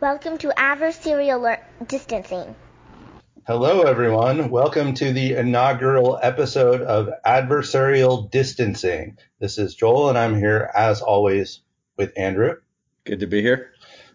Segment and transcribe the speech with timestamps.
[0.00, 2.54] Welcome to adversarial distancing.
[3.48, 4.48] Hello, everyone.
[4.48, 9.18] Welcome to the inaugural episode of Adversarial Distancing.
[9.40, 11.62] This is Joel, and I'm here, as always,
[11.96, 12.58] with Andrew.
[13.06, 13.72] Good to be here.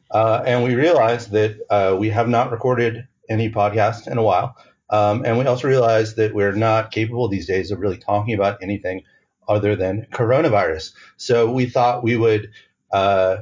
[0.10, 4.56] Uh, and we realized that uh, we have not recorded any podcast in a while.
[4.90, 8.63] Um, and we also realized that we're not capable these days of really talking about
[8.63, 9.04] anything
[9.50, 10.94] other than coronavirus.
[11.18, 12.52] So we thought we would
[12.90, 13.40] uh,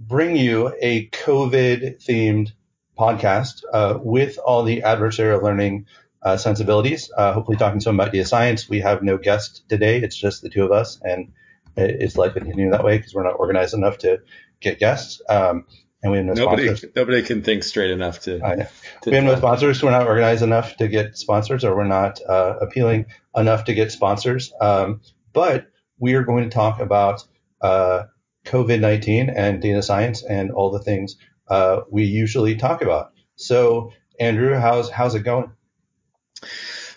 [0.00, 2.52] bring you a COVID themed
[2.98, 5.86] podcast uh, with all the adversarial learning
[6.22, 7.10] uh, sensibilities.
[7.16, 8.68] Uh, hopefully, talking some about data science.
[8.68, 11.32] We have no guest today; it's just the two of us, and
[11.76, 14.22] it's likely to continue that way because we're not organized enough to
[14.60, 15.22] get guests.
[15.28, 15.66] Um,
[16.02, 16.90] and we have no nobody, sponsors.
[16.96, 18.42] Nobody can think straight enough to.
[18.42, 18.66] I know.
[19.02, 19.82] To we have no sponsors.
[19.82, 23.92] We're not organized enough to get sponsors, or we're not uh, appealing enough to get
[23.92, 24.52] sponsors.
[24.60, 25.66] Um, but
[25.98, 27.24] we are going to talk about
[27.60, 28.04] uh,
[28.44, 31.16] COVID 19 and data science and all the things
[31.48, 33.12] uh, we usually talk about.
[33.36, 35.50] So, Andrew, how's how's it going?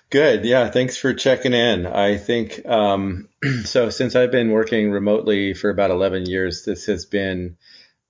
[0.09, 0.45] Good.
[0.45, 0.69] Yeah.
[0.69, 1.87] Thanks for checking in.
[1.87, 3.29] I think um,
[3.63, 3.89] so.
[3.89, 7.57] Since I've been working remotely for about 11 years, this has been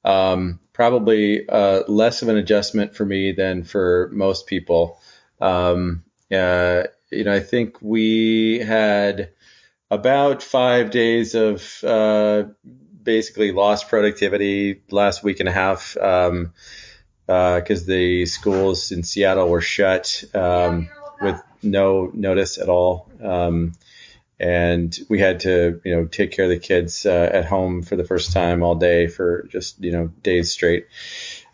[0.03, 4.99] um, probably uh, less of an adjustment for me than for most people.
[5.39, 9.29] Um, uh, you know, I think we had
[9.89, 12.43] about five days of uh,
[13.03, 19.61] basically lost productivity last week and a half because uh, the schools in Seattle were
[19.61, 20.89] shut um,
[21.21, 23.09] with no notice at all.
[23.21, 23.73] Um,
[24.39, 27.95] and we had to, you know, take care of the kids uh, at home for
[27.95, 30.87] the first time all day for just, you know, days straight.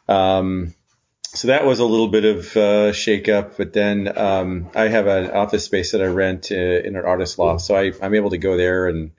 [0.08, 0.74] Um,
[1.22, 5.06] so that was a little bit of uh, shake up, but then um, I have
[5.06, 8.32] an office space that I rent uh, in an artist loft, so I, I'm able
[8.32, 9.12] to go there and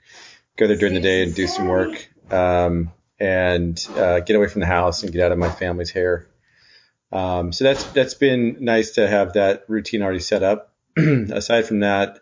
[0.56, 4.60] go there during the day and do some work um, and uh, get away from
[4.60, 6.26] the house and get out of my family's hair.
[7.12, 10.72] Um, so that's that's been nice to have that routine already set up.
[10.96, 12.20] Aside from that,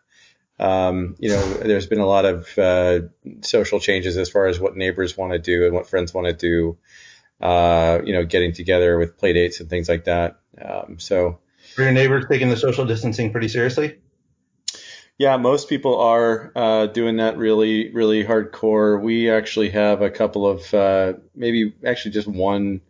[0.59, 3.01] um, you know, there's been a lot of uh,
[3.43, 6.33] social changes as far as what neighbors want to do and what friends want to
[6.33, 6.79] do
[7.41, 10.41] uh, you know, getting together with play dates and things like that.
[10.61, 11.39] Um, so,
[11.77, 13.99] are your neighbors taking the social distancing pretty seriously?
[15.19, 19.03] Yeah, most people are uh, doing that really, really hardcore.
[19.03, 22.83] We actually have a couple of, uh, maybe actually just one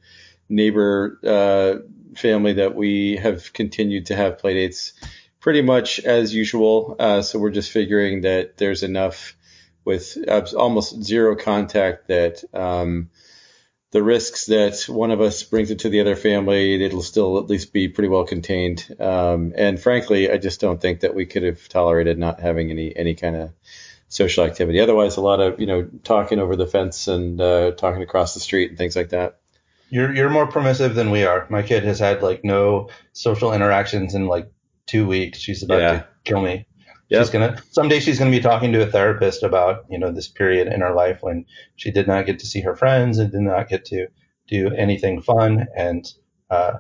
[0.51, 1.77] neighbor uh,
[2.19, 4.93] family that we have continued to have play dates
[5.41, 6.97] pretty much as usual.
[6.99, 9.35] Uh, so we're just figuring that there's enough
[9.87, 10.19] with
[10.55, 13.09] almost zero contact that um,
[13.91, 17.47] the risks that one of us brings it to the other family, it'll still at
[17.47, 18.87] least be pretty well contained.
[19.01, 22.95] Um, and frankly, I just don't think that we could have tolerated not having any
[22.95, 23.53] any kind of
[24.09, 24.81] social activity.
[24.81, 28.41] Otherwise, a lot of you know talking over the fence and uh, talking across the
[28.41, 29.39] street and things like that.
[29.89, 31.47] You're you're more permissive than we are.
[31.49, 34.53] My kid has had like no social interactions in like
[34.87, 35.39] two weeks.
[35.39, 35.93] She's about yeah.
[35.93, 36.67] to kill me.
[37.09, 37.23] Yep.
[37.23, 40.67] She's gonna someday she's gonna be talking to a therapist about you know this period
[40.67, 41.47] in her life when
[41.77, 44.09] she did not get to see her friends and did not get to
[44.47, 46.07] do anything fun and
[46.51, 46.79] uh,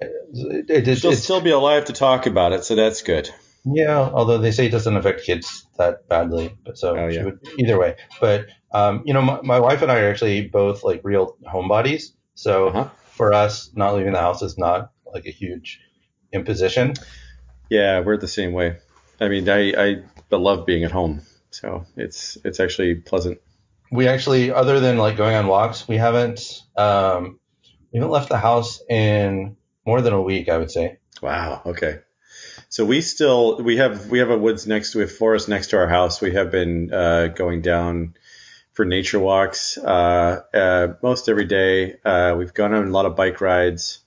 [0.00, 3.30] it, it, she'll still be alive to talk about it, so that's good.
[3.64, 7.24] Yeah, although they say it doesn't affect kids that badly, but so oh, yeah.
[7.24, 7.96] would, either way.
[8.20, 12.12] But um, you know, my, my, wife and I are actually both like real homebodies,
[12.34, 12.88] so uh-huh.
[13.12, 15.80] for us, not leaving the house is not like a huge
[16.32, 16.94] imposition.
[17.68, 18.76] Yeah, we're the same way.
[19.20, 23.40] I mean, I, I love being at home, so it's it's actually pleasant.
[23.90, 27.38] We actually, other than like going on walks, we haven't um,
[27.92, 29.56] we haven't left the house in
[29.86, 30.98] more than a week, I would say.
[31.22, 31.62] Wow.
[31.64, 32.00] Okay.
[32.68, 35.78] So we still we have we have a woods next to a forest next to
[35.78, 36.20] our house.
[36.20, 38.14] We have been uh, going down
[38.72, 41.96] for nature walks uh, uh, most every day.
[42.04, 44.00] Uh, we've gone on a lot of bike rides.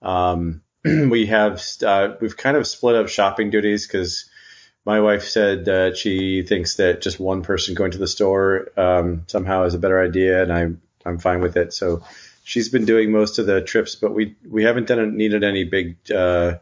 [0.00, 4.30] Um, we have uh, we've kind of split up shopping duties because
[4.84, 9.22] my wife said that she thinks that just one person going to the store um,
[9.26, 11.72] somehow is a better idea, and I'm I'm fine with it.
[11.72, 12.02] So
[12.44, 15.96] she's been doing most of the trips, but we we haven't done needed any big
[16.10, 16.58] uh,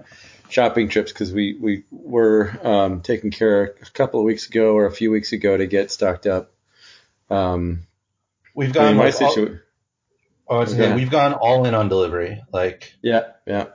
[0.49, 4.87] shopping trips because we we were um, taking care a couple of weeks ago or
[4.87, 6.53] a few weeks ago to get stocked up.
[7.29, 7.83] Um,
[8.55, 9.59] we've gone I mean, my situ-
[10.47, 10.95] all, oh, yeah.
[10.95, 12.43] we've gone all in on delivery.
[12.53, 13.67] Like yeah, yeah.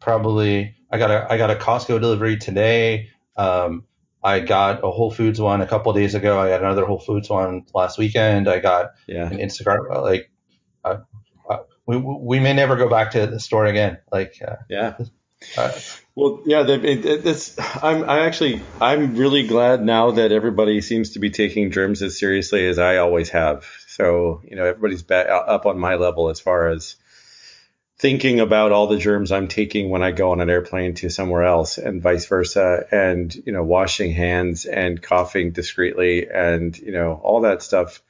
[0.00, 3.10] Probably I got a I got a Costco delivery today.
[3.36, 3.84] Um,
[4.22, 6.40] I got a Whole Foods one a couple days ago.
[6.40, 8.48] I got another Whole Foods one last weekend.
[8.48, 9.30] I got yeah.
[9.30, 9.90] an Instacart.
[10.02, 10.30] Like,
[10.82, 10.98] uh,
[11.48, 13.98] uh, we we may never go back to the store again.
[14.10, 14.96] Like, uh, yeah.
[15.58, 15.72] Uh,
[16.14, 16.66] well, yeah.
[16.66, 21.28] It, it, it's, I'm I actually I'm really glad now that everybody seems to be
[21.28, 23.66] taking germs as seriously as I always have.
[23.88, 26.96] So you know everybody's back, up on my level as far as
[28.04, 31.44] thinking about all the germs I'm taking when I go on an airplane to somewhere
[31.44, 37.18] else and vice versa and you know washing hands and coughing discreetly and you know
[37.22, 38.02] all that stuff.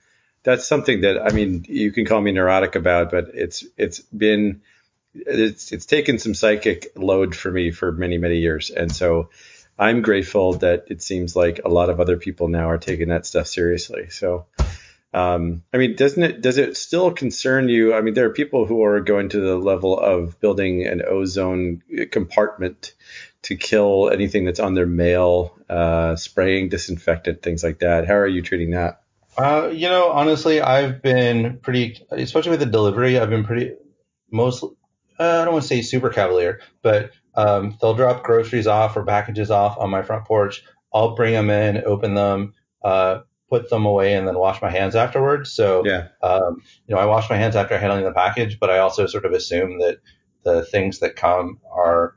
[0.43, 4.63] That's something that I mean you can call me neurotic about but it's it's been
[5.15, 8.71] it's it's taken some psychic load for me for many many years.
[8.71, 9.29] And so
[9.79, 13.27] I'm grateful that it seems like a lot of other people now are taking that
[13.27, 14.09] stuff seriously.
[14.11, 14.47] So
[15.15, 17.95] um, I mean, doesn't it does it still concern you?
[17.95, 21.83] I mean, there are people who are going to the level of building an ozone
[22.11, 22.95] compartment
[23.43, 28.07] to kill anything that's on their mail, uh, spraying disinfectant, things like that.
[28.09, 29.03] How are you treating that?
[29.37, 33.73] Uh, you know, honestly, I've been pretty, especially with the delivery, I've been pretty,
[34.31, 34.69] most, uh,
[35.19, 39.51] I don't want to say super cavalier, but um, they'll drop groceries off or packages
[39.51, 40.63] off on my front porch.
[40.93, 43.21] I'll bring them in, open them, uh,
[43.55, 45.53] put them away and then wash my hands afterwards.
[45.53, 46.09] So, yeah.
[46.23, 49.25] um, you know, I wash my hands after handling the package, but I also sort
[49.25, 49.99] of assume that
[50.43, 52.17] the things that come are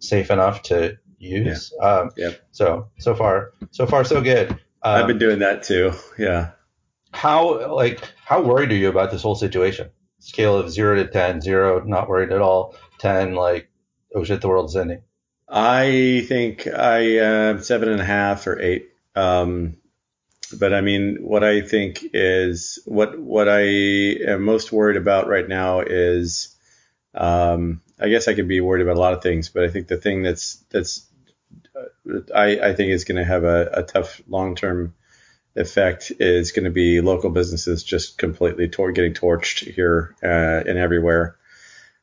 [0.00, 1.72] safe enough to use.
[1.80, 1.88] Yeah.
[1.88, 2.30] Um, yeah.
[2.50, 4.50] So, so far, so far, so good.
[4.50, 5.92] Um, I've been doing that too.
[6.18, 6.50] Yeah.
[7.12, 9.90] How, like, how worried are you about this whole situation?
[10.18, 12.74] Scale of zero to 10, zero, not worried at all.
[12.98, 13.68] 10, like,
[14.12, 15.02] oh shit, the world's ending.
[15.48, 18.88] I think I am seven and a half or eight.
[19.14, 19.76] Um,
[20.46, 25.48] but I mean, what I think is what what I am most worried about right
[25.48, 26.54] now is,
[27.14, 29.88] um, I guess I could be worried about a lot of things, but I think
[29.88, 31.06] the thing that's that's
[31.76, 34.94] uh, I, I think is going to have a, a tough long term
[35.56, 40.78] effect is going to be local businesses just completely tor- getting torched here uh, and
[40.78, 41.36] everywhere.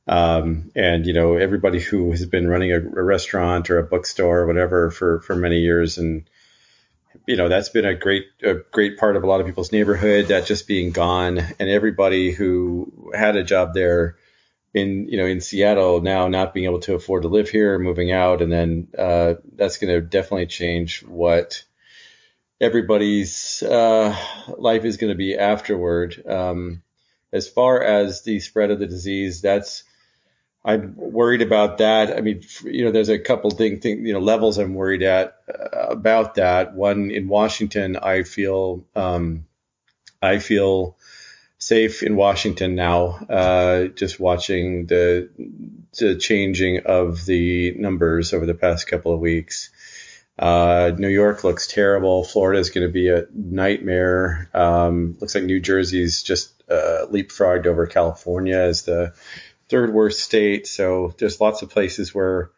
[0.08, 4.40] Um, and you know everybody who has been running a, a restaurant or a bookstore
[4.40, 6.24] or whatever for for many years and
[7.28, 10.28] you know that's been a great a great part of a lot of people's neighborhood
[10.28, 11.40] that just being gone.
[11.60, 14.18] And everybody who had a job there
[14.74, 18.12] in you know in Seattle now not being able to afford to live here moving
[18.12, 21.64] out and then uh, that's going to definitely change what
[22.60, 24.16] everybody's uh,
[24.58, 26.24] life is going to be afterward.
[26.28, 26.84] Um,
[27.34, 29.84] as far as the spread of the disease that's
[30.64, 32.16] I'm worried about that.
[32.16, 35.38] I mean, you know, there's a couple thing, thing you know, levels I'm worried at
[35.50, 36.76] uh, about that.
[36.76, 39.46] One in Washington, I feel, um,
[40.22, 40.98] I feel
[41.58, 43.26] safe in Washington now.
[43.30, 45.30] Uh, just watching the
[45.98, 49.70] the changing of the numbers over the past couple of weeks.
[50.40, 52.24] Uh, New York looks terrible.
[52.24, 54.50] Florida is going to be a nightmare.
[54.54, 59.14] Um, looks like New Jersey's just uh, leapfrogged over California as the
[59.72, 60.68] third worst state.
[60.68, 62.52] So there's lots of places where,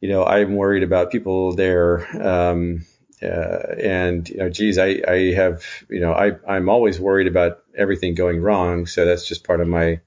[0.00, 2.08] you know, I'm worried about people there.
[2.20, 2.86] Um,
[3.22, 7.62] uh, and you know, geez, I, I have, you know, I, I'm always worried about
[7.76, 8.86] everything going wrong.
[8.86, 10.00] So that's just part of my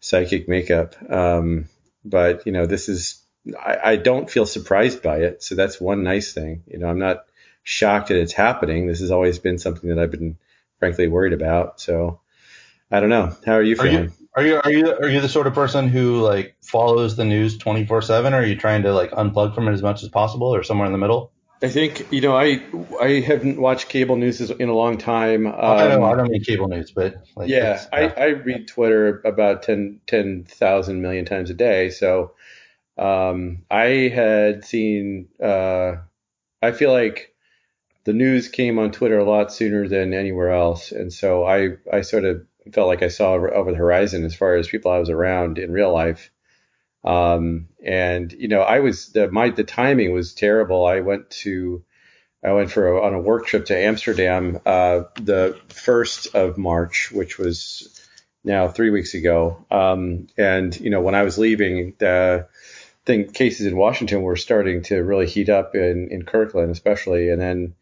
[0.00, 0.96] psychic makeup.
[1.10, 1.68] Um,
[2.04, 3.22] but you know, this is,
[3.58, 5.42] I, I don't feel surprised by it.
[5.42, 6.64] So that's one nice thing.
[6.66, 7.24] You know, I'm not
[7.62, 8.88] shocked that it's happening.
[8.88, 10.36] This has always been something that I've been
[10.80, 11.80] frankly worried about.
[11.80, 12.20] So
[12.90, 13.36] I don't know.
[13.46, 13.96] How are you feeling?
[13.96, 17.16] Are you, are you are you are you the sort of person who like follows
[17.16, 20.08] the news 24/7 or are you trying to like unplug from it as much as
[20.08, 21.32] possible or somewhere in the middle?
[21.62, 22.60] I think you know I
[23.00, 25.46] I haven't watched cable news in a long time.
[25.46, 29.20] Um, I don't I don't mean cable news, but like yeah, I, I read Twitter
[29.24, 31.90] about 10 10,000 million times a day.
[31.90, 32.32] So
[32.98, 35.28] um, I had seen.
[35.42, 35.96] Uh,
[36.60, 37.34] I feel like
[38.04, 42.00] the news came on Twitter a lot sooner than anywhere else, and so I I
[42.00, 45.10] sort of felt like I saw over the horizon as far as people I was
[45.10, 46.30] around in real life.
[47.04, 50.86] Um, and you know, I was the my the timing was terrible.
[50.86, 51.84] I went to
[52.44, 57.10] I went for a, on a work trip to Amsterdam uh, the first of March,
[57.12, 58.00] which was
[58.44, 59.64] now three weeks ago.
[59.70, 62.48] Um, and you know, when I was leaving, the
[63.04, 67.40] thing cases in Washington were starting to really heat up in in Kirkland, especially, and
[67.40, 67.74] then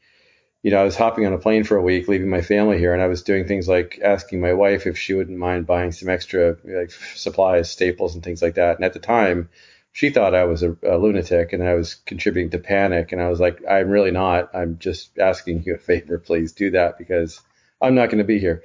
[0.63, 2.93] you know, I was hopping on a plane for a week, leaving my family here,
[2.93, 6.09] and I was doing things like asking my wife if she wouldn't mind buying some
[6.09, 8.77] extra like supplies, staples, and things like that.
[8.77, 9.49] And at the time,
[9.93, 13.13] she thought I was a, a lunatic and I was contributing to panic.
[13.13, 14.55] And I was like, I'm really not.
[14.55, 16.19] I'm just asking you a favor.
[16.19, 17.41] Please do that because
[17.81, 18.63] I'm not going to be here.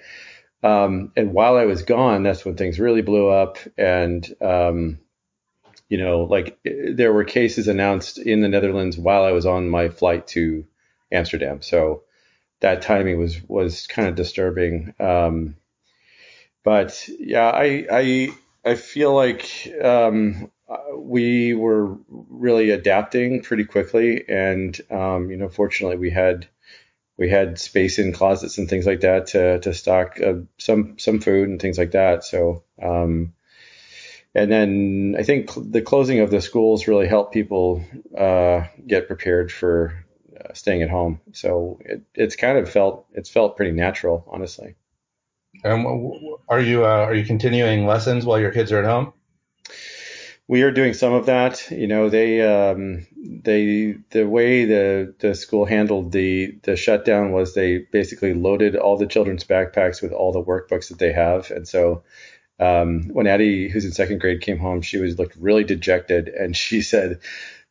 [0.64, 3.58] Um, and while I was gone, that's when things really blew up.
[3.78, 5.00] And, um,
[5.90, 9.90] you know, like there were cases announced in the Netherlands while I was on my
[9.90, 10.66] flight to
[11.16, 11.62] Amsterdam.
[11.62, 12.04] So
[12.62, 14.94] that timing was was kind of disturbing.
[15.00, 15.56] Um,
[16.64, 18.30] but yeah, I I
[18.64, 20.52] I feel like um,
[20.96, 26.48] we were really adapting pretty quickly, and um, you know, fortunately, we had
[27.18, 31.22] we had space in closets and things like that to to stock uh, some some
[31.22, 32.24] food and things like that.
[32.24, 33.34] So um,
[34.34, 37.84] and then I think the closing of the schools really helped people
[38.18, 40.05] uh, get prepared for
[40.46, 41.20] uh, staying at home.
[41.34, 44.76] So it, it's kind of felt it's felt pretty natural, honestly.
[45.64, 45.86] And
[46.50, 49.14] are you uh, are you continuing lessons while your kids are at home?
[50.48, 51.72] We are doing some of that.
[51.72, 57.54] You know, they um, they the way the the school handled the the shutdown was
[57.54, 61.68] they basically loaded all the children's backpacks with all the workbooks that they have, and
[61.68, 62.04] so
[62.60, 66.56] um, when Addie, who's in second grade, came home, she was looked really dejected, and
[66.56, 67.20] she said,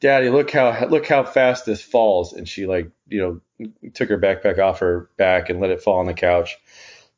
[0.04, 4.18] "Daddy, look how look how fast this falls." And she like you know took her
[4.18, 6.58] backpack off her back and let it fall on the couch.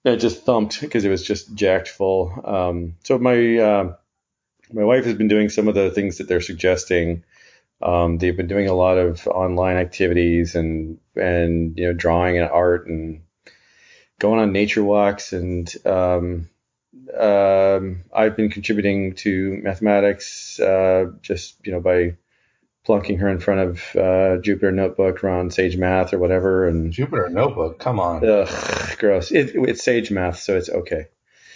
[0.05, 2.33] And it just thumped because it was just jacked full.
[2.45, 3.97] Um, so my uh,
[4.73, 7.25] my wife has been doing some of the things that they're suggesting.
[7.83, 12.49] Um, they've been doing a lot of online activities and and you know drawing and
[12.49, 13.23] art and
[14.21, 16.49] going on nature walks and um,
[17.19, 22.14] um, I've been contributing to mathematics uh, just you know by
[22.87, 26.69] plunking her in front of uh, Jupyter Notebook, run Sage Math or whatever.
[26.69, 28.25] And Jupyter Notebook, come on.
[28.25, 29.33] Ugh, gross.
[29.33, 31.09] It, it's Sage Math, so it's okay.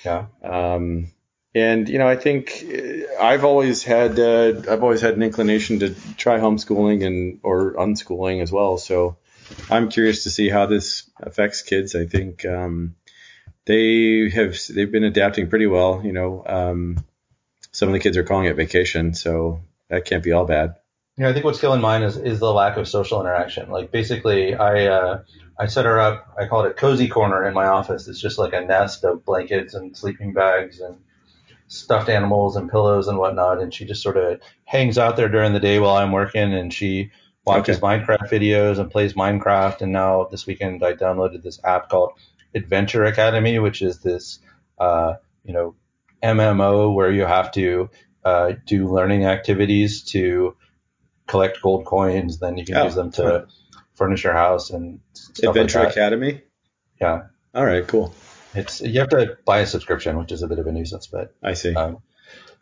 [0.05, 0.27] Yeah.
[0.43, 1.13] Um,
[1.55, 5.79] and you know, I think uh, I've always had uh, I've always had an inclination
[5.81, 8.77] to try homeschooling and or unschooling as well.
[8.77, 9.17] So
[9.71, 11.95] I'm curious to see how this affects kids.
[11.95, 12.97] I think um,
[13.67, 16.03] they have they've been adapting pretty well.
[16.05, 17.05] You know, um,
[17.73, 20.77] some of the kids are calling it vacation, so that can't be all bad.
[21.21, 23.69] Yeah, I think what's killing mine is, is the lack of social interaction.
[23.69, 25.23] Like basically, I uh,
[25.59, 26.33] I set her up.
[26.39, 28.09] I call it a cozy corner in my office.
[28.09, 30.97] It's just like a nest of blankets and sleeping bags and
[31.69, 33.61] stuffed animals and pillows and whatnot.
[33.61, 36.73] And she just sort of hangs out there during the day while I'm working, and
[36.73, 37.11] she
[37.45, 37.87] watches okay.
[37.87, 39.83] Minecraft videos and plays Minecraft.
[39.83, 42.13] And now this weekend I downloaded this app called
[42.55, 44.39] Adventure Academy, which is this,
[44.79, 45.75] uh, you know,
[46.23, 47.91] MMO where you have to
[48.25, 50.57] uh, do learning activities to
[51.31, 52.39] collect gold coins.
[52.39, 53.47] Then you can oh, use them to
[53.95, 55.01] furnish your house and
[55.43, 56.43] Adventure like Academy.
[57.01, 57.23] Yeah.
[57.55, 57.87] All right.
[57.87, 58.13] Cool.
[58.55, 61.35] It's you have to buy a subscription, which is a bit of a nuisance, but
[61.43, 61.75] I see.
[61.75, 61.99] Um,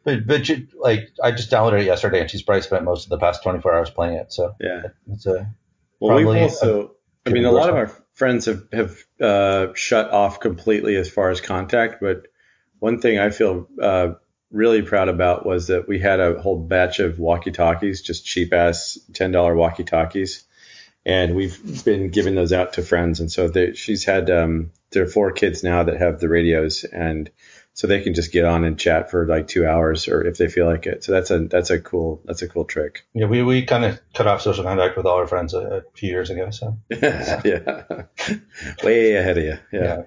[0.04, 3.10] but but you, like I just downloaded it yesterday, and she's probably spent most of
[3.10, 4.32] the past 24 hours playing it.
[4.32, 5.50] So yeah, it's a
[5.98, 6.94] well, we've also.
[7.26, 11.30] I mean, a lot of our friends have have uh, shut off completely as far
[11.30, 12.00] as contact.
[12.00, 12.26] But
[12.78, 14.14] one thing I feel uh,
[14.50, 18.52] really proud about was that we had a whole batch of walkie talkies, just cheap
[18.52, 20.44] ass ten dollar walkie talkies,
[21.04, 23.20] and we've been giving those out to friends.
[23.20, 26.84] And so they, she's had um, there are four kids now that have the radios
[26.84, 27.30] and
[27.78, 30.48] so they can just get on and chat for like two hours or if they
[30.48, 31.04] feel like it.
[31.04, 33.06] So that's a that's a cool that's a cool trick.
[33.14, 35.82] Yeah, we, we kind of cut off social contact with all our friends a, a
[35.94, 36.50] few years ago.
[36.50, 37.84] So yeah,
[38.82, 39.58] way ahead of you.
[39.72, 40.02] Yeah,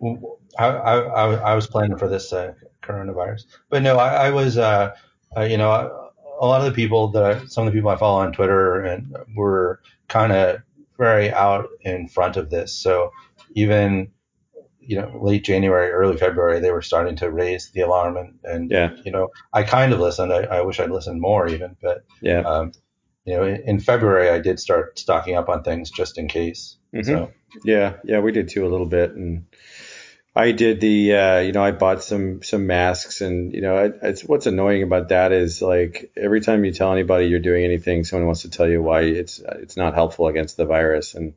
[0.00, 0.12] yeah.
[0.56, 4.94] I, I, I was planning for this uh, coronavirus, but no, I, I was uh,
[5.36, 8.20] uh, you know a lot of the people that some of the people I follow
[8.20, 10.60] on Twitter and were kind of
[10.96, 12.72] very out in front of this.
[12.72, 13.12] So
[13.54, 14.10] even
[14.88, 18.70] you know, late January, early February, they were starting to raise the alarm, and, and
[18.70, 18.96] yeah.
[19.04, 20.32] you know, I kind of listened.
[20.32, 22.72] I, I wish I'd listened more even, but yeah, um,
[23.26, 26.78] you know, in, in, February I did start stocking up on things just in case.
[26.94, 27.02] Mm-hmm.
[27.06, 27.30] So
[27.64, 29.44] yeah, yeah, we did too a little bit, and
[30.38, 34.22] I did the, uh, you know, I bought some some masks, and you know, it's
[34.22, 38.26] what's annoying about that is like every time you tell anybody you're doing anything, someone
[38.26, 41.34] wants to tell you why it's it's not helpful against the virus, and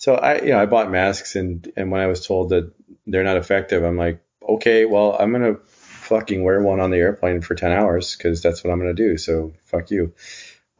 [0.00, 2.72] so I, you know, I bought masks and, and when I was told that
[3.06, 7.42] they're not effective, I'm like, okay, well, I'm to fucking wear one on the airplane
[7.42, 9.18] for 10 hours because that's what I'm to do.
[9.18, 10.14] So fuck you.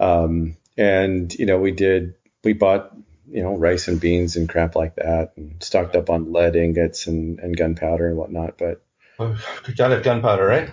[0.01, 2.15] Um, and, you know, we did,
[2.45, 2.97] we bought,
[3.31, 7.07] you know, rice and beans and crap like that and stocked up on lead ingots
[7.07, 8.59] and, and gunpowder and whatnot.
[8.59, 8.83] But
[9.19, 10.71] you gotta have gunpowder, right?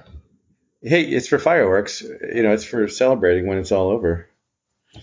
[0.82, 2.02] Hey, it's for fireworks.
[2.02, 4.30] You know, it's for celebrating when it's all over.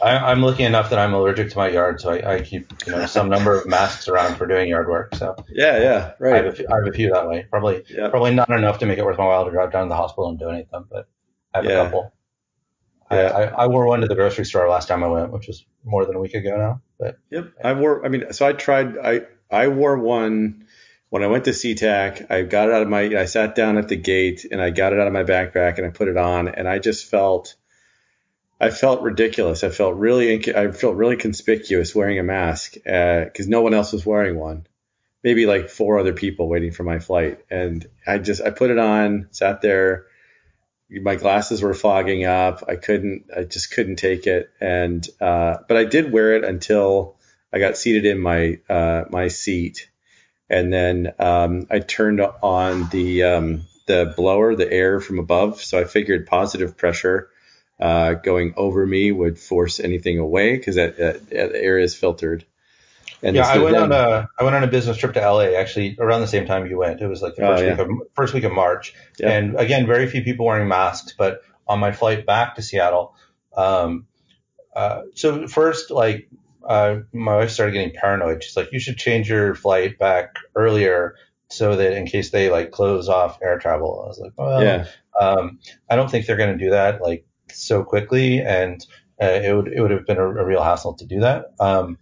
[0.02, 2.92] I, am lucky enough that I'm allergic to my yard, so I, I, keep you
[2.92, 5.14] know some number of masks around for doing yard work.
[5.14, 6.34] So yeah, yeah, right.
[6.34, 7.46] I have a few, I have a few that way.
[7.48, 8.08] Probably yeah.
[8.08, 10.30] probably not enough to make it worth my while to drive down to the hospital
[10.30, 11.08] and donate them, but
[11.52, 11.72] I have yeah.
[11.72, 12.12] a couple.
[13.10, 13.16] Yeah.
[13.16, 15.64] I, I, I, wore one to the grocery store last time I went, which was
[15.84, 16.80] more than a week ago now.
[17.04, 18.02] But yep, I wore.
[18.02, 18.96] I mean, so I tried.
[18.96, 20.64] I I wore one
[21.10, 22.30] when I went to SeaTac.
[22.30, 23.02] I got it out of my.
[23.02, 25.86] I sat down at the gate and I got it out of my backpack and
[25.86, 27.56] I put it on, and I just felt
[28.58, 29.64] I felt ridiculous.
[29.64, 33.92] I felt really, I felt really conspicuous wearing a mask because uh, no one else
[33.92, 34.66] was wearing one.
[35.22, 38.78] Maybe like four other people waiting for my flight, and I just I put it
[38.78, 40.06] on, sat there.
[41.02, 42.64] My glasses were fogging up.
[42.68, 47.16] I couldn't, I just couldn't take it, and uh, but I did wear it until
[47.52, 49.90] I got seated in my uh, my seat,
[50.48, 55.62] and then um, I turned on the um, the blower, the air from above.
[55.62, 57.30] So I figured positive pressure
[57.80, 62.44] uh, going over me would force anything away because that, that, that, air is filtered.
[63.24, 65.56] And yeah, I went then, on a I went on a business trip to LA
[65.58, 67.00] actually around the same time you went.
[67.00, 67.70] It was like the first oh, yeah.
[67.72, 69.30] week of first week of March, yeah.
[69.30, 71.14] and again, very few people wearing masks.
[71.16, 73.16] But on my flight back to Seattle,
[73.56, 74.06] um,
[74.76, 76.28] uh, so first like
[76.68, 78.44] uh, my wife started getting paranoid.
[78.44, 81.16] She's like, you should change your flight back earlier
[81.50, 84.02] so that in case they like close off air travel.
[84.04, 84.86] I was like, well, yeah.
[85.18, 88.84] um, I don't think they're going to do that like so quickly, and
[89.22, 91.52] uh, it would it would have been a, a real hassle to do that.
[91.60, 91.98] Um,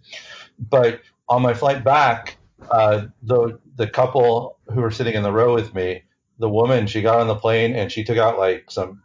[0.59, 2.37] but on my flight back,
[2.69, 6.03] uh, the the couple who were sitting in the row with me,
[6.39, 9.01] the woman, she got on the plane and she took out like some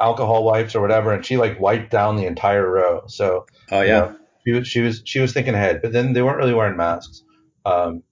[0.00, 3.04] alcohol wipes or whatever, and she like wiped down the entire row.
[3.06, 6.12] So, oh yeah, you know, she was she was she was thinking ahead, but then
[6.12, 7.22] they weren't really wearing masks.
[7.64, 8.02] Um,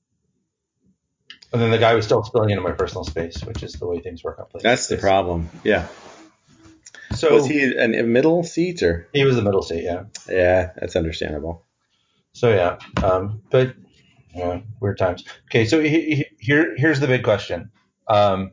[1.53, 4.01] and then the guy was still spilling into my personal space, which is the way
[4.01, 4.63] things work on planes.
[4.63, 5.49] That's the problem.
[5.65, 5.87] Yeah.
[7.15, 9.09] So was he in a middle seat or?
[9.13, 9.85] He was the middle seat.
[9.85, 10.05] Yeah.
[10.29, 11.65] Yeah, that's understandable.
[12.37, 13.75] So yeah, um, but
[14.35, 15.25] yeah, weird times.
[15.47, 17.71] Okay, so he, he, here here's the big question.
[18.09, 18.53] Um,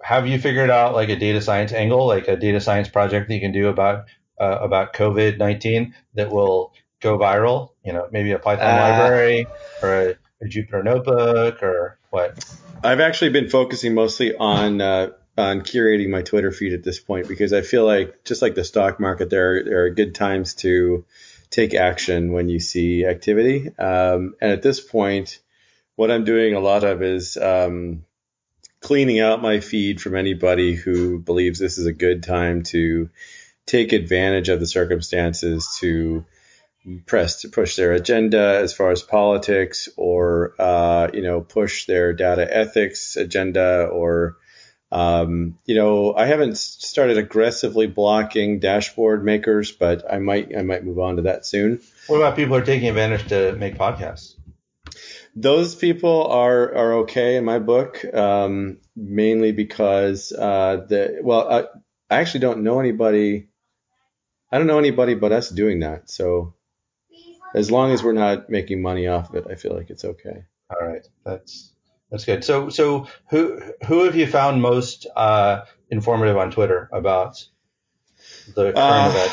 [0.00, 3.34] have you figured out like a data science angle, like a data science project that
[3.34, 4.04] you can do about
[4.40, 7.70] uh, about COVID nineteen that will go viral?
[7.84, 9.48] You know, maybe a Python uh, library
[9.82, 12.44] or a, a, Jupyter notebook or what?
[12.84, 17.26] I've actually been focusing mostly on uh, on curating my Twitter feed at this point
[17.26, 21.04] because I feel like just like the stock market, there there are good times to
[21.50, 23.68] take action when you see activity.
[23.78, 25.40] Um, and at this point,
[25.96, 28.04] what I'm doing a lot of is um,
[28.80, 33.10] cleaning out my feed from anybody who believes this is a good time to
[33.66, 36.24] take advantage of the circumstances to
[37.06, 42.12] press to push their agenda as far as politics or uh, you know push their
[42.12, 44.36] data ethics agenda or
[44.90, 50.84] um, you know I haven't started aggressively blocking dashboard makers but I might I might
[50.84, 51.80] move on to that soon.
[52.06, 54.34] What about people who are taking advantage to make podcasts?
[55.40, 61.60] those people are are okay in my book, um, mainly because uh, the well, I,
[62.14, 63.48] I actually don't know anybody.
[64.50, 66.10] I don't know anybody but us doing that.
[66.10, 66.54] So
[67.54, 70.44] as long as we're not making money off of it, I feel like it's okay.
[70.70, 71.72] All right, that's
[72.10, 72.44] that's good.
[72.44, 77.44] So so who who have you found most uh, informative on Twitter about
[78.54, 79.32] the current uh, event?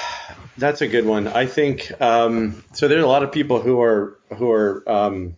[0.58, 1.28] That's a good one.
[1.28, 2.88] I think um, so.
[2.88, 5.38] There's a lot of people who are who are um,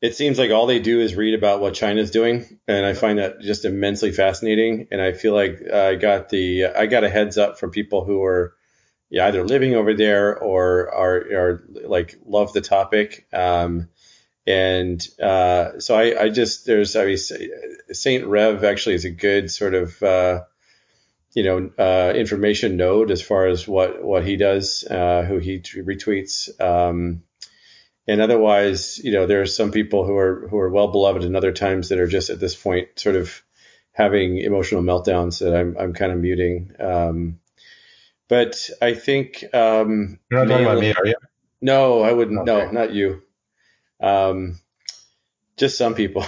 [0.00, 3.18] it seems like all they do is read about what China's doing, and I find
[3.18, 4.88] that just immensely fascinating.
[4.90, 8.22] And I feel like I got the I got a heads up from people who
[8.24, 8.54] are
[9.12, 13.26] yeah, either living over there or are, are like love the topic.
[13.30, 13.90] Um,
[14.46, 17.18] and uh, so I, I just there's I mean
[17.92, 20.42] Saint Rev actually is a good sort of uh,
[21.34, 25.60] you know uh, information node as far as what what he does, uh, who he
[25.60, 26.60] retweets.
[26.60, 27.22] Um,
[28.08, 31.36] and otherwise, you know, there are some people who are who are well beloved, and
[31.36, 33.42] other times that are just at this point sort of
[33.92, 36.72] having emotional meltdowns that I'm I'm kind of muting.
[36.80, 37.38] Um,
[38.28, 41.14] but I think um, you're not talking about me, are you?
[41.60, 42.40] No, I wouldn't.
[42.48, 42.66] Okay.
[42.66, 43.22] No, not you.
[44.02, 44.58] Um,
[45.56, 46.24] just some people.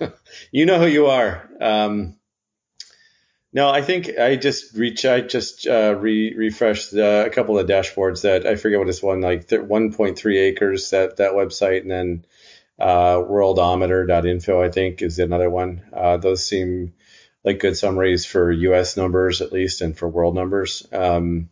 [0.52, 1.48] you know who you are.
[1.60, 2.16] Um,
[3.52, 5.04] no, I think I just reach.
[5.04, 9.02] I just uh, re- refreshed uh, a couple of dashboards that I forget what it's
[9.02, 12.24] one like th- 1.3 acres that that website, and then
[12.78, 15.82] uh, worldometer.info I think is another one.
[15.92, 16.94] Uh, those seem
[17.44, 18.96] like good summaries for U.S.
[18.96, 20.86] numbers at least, and for world numbers.
[20.90, 21.50] Um,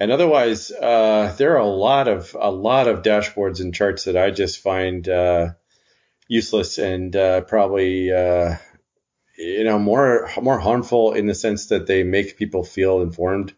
[0.00, 4.16] and otherwise, uh, there are a lot of a lot of dashboards and charts that
[4.16, 5.50] I just find uh,
[6.28, 8.56] useless and uh, probably uh,
[9.36, 13.54] you know more more harmful in the sense that they make people feel informed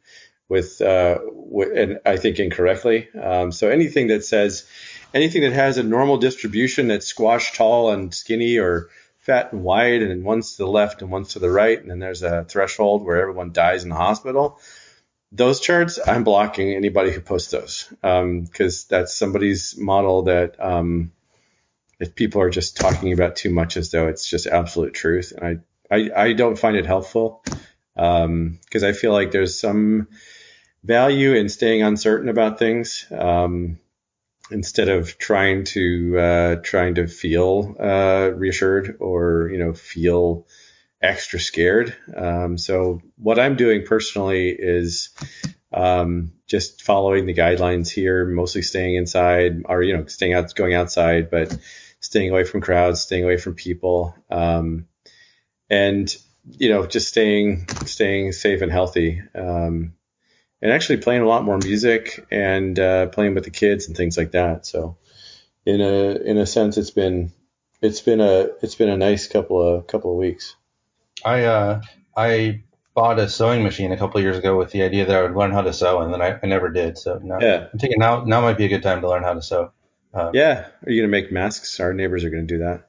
[0.48, 3.08] with, uh, with and I think incorrectly.
[3.14, 4.66] Um, so anything that says
[5.14, 10.02] anything that has a normal distribution that's squash tall and skinny or fat and wide
[10.02, 13.04] and one's to the left and one's to the right and then there's a threshold
[13.04, 14.58] where everyone dies in the hospital
[15.32, 21.12] those charts i'm blocking anybody who posts those because um, that's somebody's model that um,
[21.98, 25.46] if people are just talking about too much as though it's just absolute truth and
[25.46, 27.42] i I, I don't find it helpful
[27.94, 30.08] because um, I feel like there's some
[30.84, 33.78] value in staying uncertain about things um,
[34.50, 40.46] instead of trying to uh, trying to feel uh, reassured or you know feel
[41.02, 41.96] extra scared.
[42.14, 45.10] Um, so what I'm doing personally is
[45.72, 50.74] um, just following the guidelines here, mostly staying inside or you know staying out, going
[50.74, 51.56] outside, but
[52.00, 54.86] staying away from crowds, staying away from people, um,
[55.68, 59.22] and you know, just staying staying safe and healthy.
[59.34, 59.94] Um,
[60.62, 64.18] and actually playing a lot more music and uh, playing with the kids and things
[64.18, 64.66] like that.
[64.66, 64.98] So,
[65.64, 67.32] in a in a sense, it's been
[67.80, 70.56] it's been a it's been a nice couple of couple of weeks.
[71.24, 71.80] I uh,
[72.16, 72.62] I
[72.94, 75.34] bought a sewing machine a couple of years ago with the idea that I would
[75.36, 76.98] learn how to sew, and then I, I never did.
[76.98, 77.68] So now Yeah.
[77.72, 79.72] I'm thinking now now might be a good time to learn how to sew.
[80.12, 81.78] Uh, Yeah, are you gonna make masks?
[81.80, 82.86] Our neighbors are gonna do that.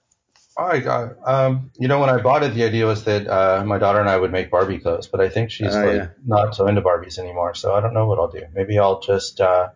[0.58, 3.78] I got, um, you know, when I bought it, the idea was that uh, my
[3.78, 6.08] daughter and I would make Barbie clothes, but I think she's Oh, like yeah.
[6.26, 7.54] not so into Barbies anymore.
[7.56, 8.44] So I don't know what I'll do.
[8.54, 9.70] Maybe I'll just uh,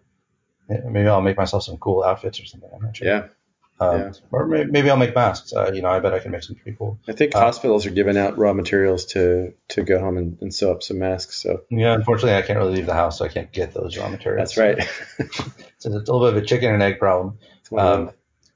[0.68, 2.70] maybe I'll make myself some cool outfits or something.
[2.76, 3.08] I'm not sure.
[3.08, 3.28] Yeah,
[3.80, 4.12] Um, yeah.
[4.32, 5.52] Or may- maybe I'll make masks.
[5.54, 6.98] Uh, you know, I bet I can make some pretty cool.
[7.10, 10.54] I think Uh, hospitals are giving out raw materials to to go home and, and
[10.54, 11.42] sew up some masks.
[11.42, 14.08] So Yeah, unfortunately, I can't really leave the house, so I can't get those raw
[14.10, 14.56] materials.
[14.56, 14.88] that's right.
[15.78, 17.38] So it's a little bit of a chicken and egg problem.
[17.60, 18.12] It's one of Um,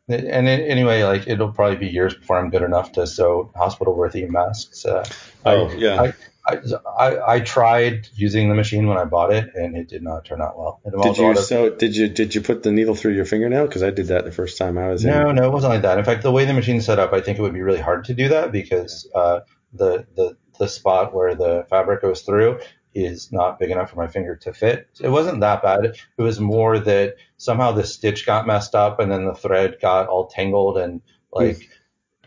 [0.07, 4.25] and it, anyway, like it'll probably be years before I'm good enough to sew hospital-worthy
[4.25, 4.85] masks.
[4.85, 5.05] Uh,
[5.45, 6.01] oh I, yeah.
[6.01, 6.13] I,
[6.45, 6.57] I,
[6.97, 10.41] I, I tried using the machine when I bought it, and it did not turn
[10.41, 10.81] out well.
[10.83, 11.69] Did you of- sew?
[11.69, 13.67] Did you did you put the needle through your fingernail?
[13.67, 15.11] Because I did that the first time I was in.
[15.11, 15.97] No, no, it wasn't like that.
[15.97, 18.05] In fact, the way the machine's set up, I think it would be really hard
[18.05, 19.41] to do that because uh,
[19.73, 22.59] the the the spot where the fabric goes through
[22.93, 24.87] is not big enough for my finger to fit.
[24.99, 25.85] It wasn't that bad.
[25.85, 30.07] It was more that somehow the stitch got messed up and then the thread got
[30.07, 31.69] all tangled and like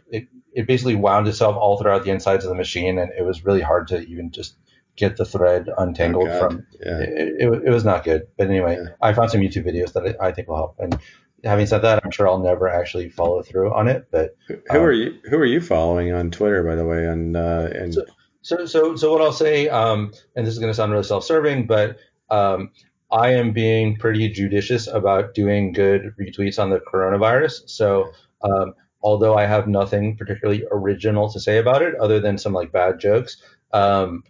[0.09, 3.45] it it basically wound itself all throughout the insides of the machine and it was
[3.45, 4.57] really hard to even just
[4.97, 6.99] get the thread untangled Oh, from Yeah.
[7.01, 8.27] it, it, it was not good.
[8.37, 8.91] But anyway, Yeah.
[9.01, 10.77] I found some YouTube videos that I think will help.
[10.79, 10.99] And
[11.45, 14.09] having said that, I'm sure I'll never actually follow through on it.
[14.11, 15.19] But Who Um, are you?
[15.31, 17.07] Who are you following on Twitter, by the way?
[17.09, 18.05] On uh, and So-
[18.43, 21.67] so so so what I'll say, um, and this is going to sound really self-serving,
[21.69, 21.97] but
[22.29, 22.71] um,
[23.11, 27.69] I am being pretty judicious about doing good retweets on the coronavirus.
[27.71, 28.11] So
[28.43, 32.73] um, although I have nothing particularly original to say about it, other than some like
[32.73, 33.37] bad jokes,
[33.73, 34.23] um,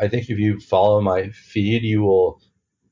[0.00, 2.40] I think if you follow my feed, you will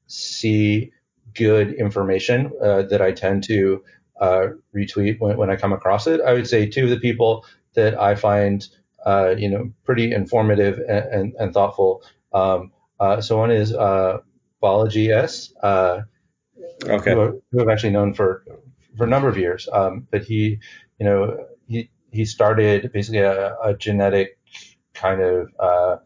[0.07, 0.93] see
[1.35, 3.83] good information uh, that I tend to
[4.21, 6.21] uh, retweet when, when I come across it.
[6.21, 8.67] I would say two of the people that I find,
[9.05, 12.03] uh, you know, pretty informative and, and, and thoughtful.
[12.33, 14.19] Um, uh, so one is uh,
[14.63, 16.03] Balaji S, uh,
[16.85, 18.45] okay, who, who I've actually known for
[18.97, 19.69] for a number of years.
[19.73, 20.61] Um, but he,
[21.03, 24.39] you know, he he started basically a, a genetic
[24.95, 25.97] kind of uh,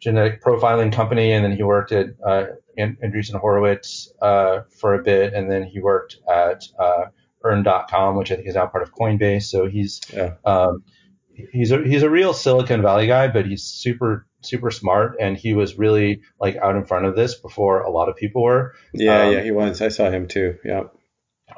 [0.00, 5.34] genetic profiling company, and then he worked at uh, Andreessen Horowitz uh, for a bit,
[5.34, 7.04] and then he worked at uh,
[7.44, 9.44] Earn.com, which I think is now part of Coinbase.
[9.44, 10.34] So he's Yeah.
[10.44, 10.82] um,
[11.52, 15.54] he's a he's a real Silicon Valley guy, but he's super super smart, and he
[15.54, 18.74] was really like out in front of this before a lot of people were.
[18.92, 19.80] yeah, um, yeah, he was.
[19.80, 20.56] I saw him too.
[20.64, 20.84] Yeah,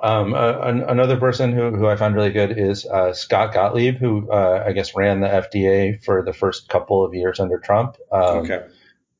[0.03, 3.97] Um, uh, an, another person who, who I found really good is uh, Scott Gottlieb,
[3.97, 7.97] who uh, I guess ran the FDA for the first couple of years under Trump.
[8.11, 8.67] Um, okay,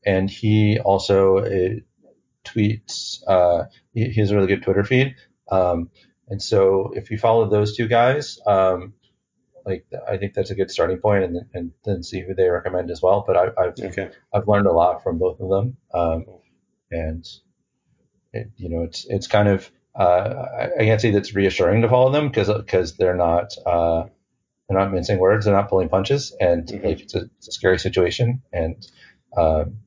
[0.07, 1.81] And he also uh,
[2.45, 5.17] tweets, uh, he, he has a really good Twitter feed.
[5.51, 5.91] Um,
[6.29, 8.95] and so if you follow those two guys, um,
[9.67, 12.91] like I think that's a good starting point, and, and then see who they recommend
[12.91, 13.25] as well.
[13.27, 14.11] But I, I've okay.
[14.33, 16.25] I've learned a lot from both of them, um,
[16.91, 17.27] and
[18.33, 22.13] it, you know, it's it's kind of uh, I, can't say that's reassuring to follow
[22.13, 24.05] them because because they're not uh,
[24.69, 26.85] they're not mincing words, they're not pulling punches, and Mhm.
[26.85, 28.87] like it's a, it's a scary situation, and
[29.37, 29.79] um,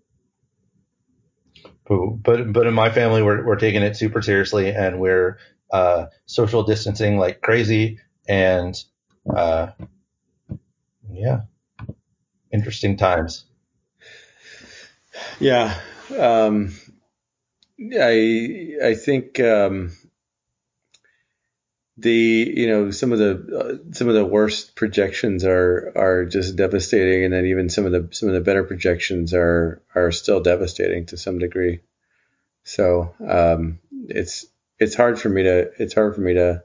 [1.86, 5.38] but but but in my family we're we're taking it super seriously, and we're
[5.72, 8.76] uh, social distancing like crazy, and
[9.34, 9.68] uh,
[11.12, 11.42] yeah,
[12.52, 13.46] interesting times.
[15.40, 15.80] Yeah,
[16.18, 16.74] um,
[17.80, 19.92] I I think um,
[21.98, 26.56] the you know some of the uh, some of the worst projections are are just
[26.56, 30.40] devastating, and then even some of the some of the better projections are are still
[30.42, 31.82] devastating to some degree.
[32.64, 34.46] So um, it's
[34.80, 36.64] it's hard for me to it's hard for me to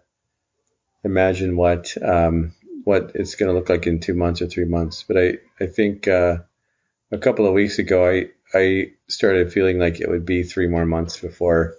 [1.04, 5.04] imagine what um, what it's going to look like in two months or three months.
[5.06, 6.38] But I I think uh,
[7.12, 10.86] a couple of weeks ago I I started feeling like it would be three more
[10.86, 11.74] months before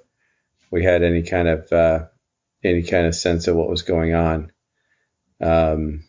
[0.72, 2.06] we had any kind of uh,
[2.64, 4.52] any kind of sense of what was going on.
[5.42, 6.04] Um,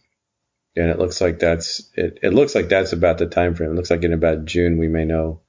[0.77, 3.71] and it looks like that's it, it looks like that's about the time frame.
[3.71, 5.41] It looks like in about June we may know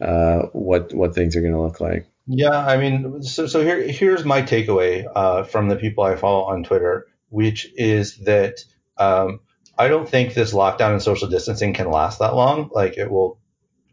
[0.00, 2.06] uh, what what things are going to look like.
[2.26, 6.44] Yeah, I mean, so so here here's my takeaway uh, from the people I follow
[6.44, 8.64] on Twitter, which is that
[8.96, 9.40] um,
[9.78, 12.70] I don't think this lockdown and social distancing can last that long.
[12.72, 13.38] Like it will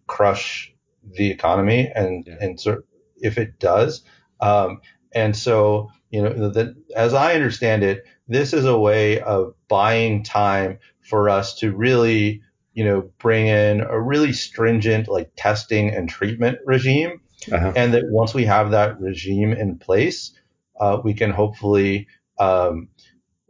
[0.08, 0.74] crush
[1.18, 2.38] the economy, and Yeah.
[2.40, 2.84] and so
[3.18, 4.04] if it does,
[4.40, 4.82] um,
[5.14, 10.24] and so you know that as I understand it, this is a way of buying
[10.24, 12.42] time for us to really,
[12.74, 17.20] you know, bring in a really stringent like testing and treatment regime.
[17.52, 17.74] Uh-huh.
[17.76, 20.32] And that once we have that regime in place,
[20.80, 22.08] uh, we can hopefully
[22.40, 22.88] um,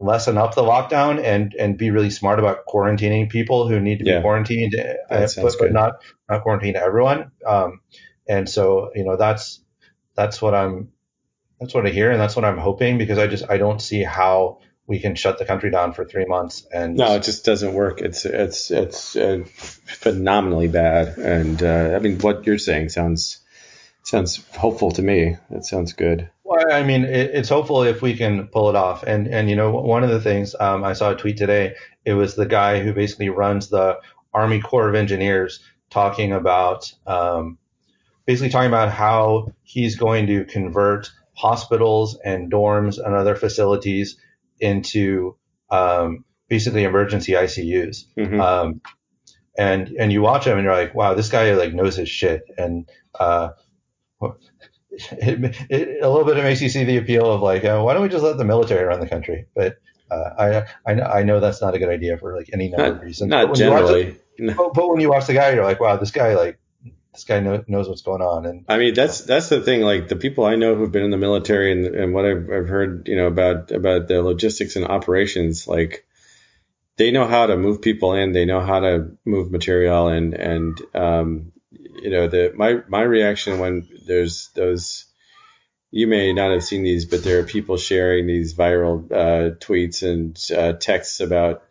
[0.03, 4.05] lessen up the lockdown and and be really smart about quarantining people who need to
[4.05, 4.17] yeah.
[4.17, 5.93] be quarantined, uh, but, but, not
[6.29, 7.31] not quarantine everyone.
[7.45, 7.79] Um,
[8.27, 9.61] and so you know that's
[10.15, 10.91] that's what I'm
[11.59, 14.03] that's what I hear and that's what I'm hoping because I just I don't see
[14.03, 17.73] how we can shut the country down for three months and no it just doesn't
[17.73, 23.42] work it's it's it's uh, phenomenally bad and uh, I mean what you're saying sounds
[24.13, 28.15] sounds hopeful to me that sounds good well I mean it, it's hopeful if we
[28.15, 31.11] can pull it off and and you know one of the things um, I saw
[31.11, 33.99] a tweet today it was the guy who basically runs the
[34.33, 37.57] Army Corps of Engineers talking about um,
[38.25, 44.17] basically talking about how he's going to convert hospitals and dorms and other facilities
[44.59, 45.35] into
[45.69, 48.05] um, basically emergency ICUs.
[48.17, 48.39] Mm-hmm.
[48.39, 48.81] Um,
[49.57, 52.43] and and you watch him and you're like, wow, this guy like knows his shit.
[52.57, 53.49] And uh,
[54.91, 57.93] it, it, a little bit it makes you see the appeal of like, uh, why
[57.93, 59.47] don't we just let the military run the country?
[59.55, 59.77] But
[60.11, 62.97] uh, I, I I know that's not a good idea for like any number not,
[62.97, 63.29] of reasons.
[63.29, 64.19] Not generally.
[64.37, 66.59] It, but, but when you watch the guy, you're like, wow, this guy like
[67.13, 68.45] this guy know, knows what's going on.
[68.45, 69.81] And I mean, that's that's the thing.
[69.81, 72.67] Like the people I know who've been in the military and, and what I've, I've
[72.67, 76.05] heard, you know, about about the logistics and operations, like
[76.97, 80.81] they know how to move people in, they know how to move material, and and
[80.95, 81.51] um,
[82.01, 85.05] you know, the my my reaction when there's those.
[85.95, 90.01] You may not have seen these, but there are people sharing these viral uh, tweets
[90.01, 91.61] and uh, texts about